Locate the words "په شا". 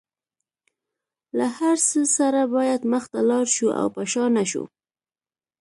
3.95-4.25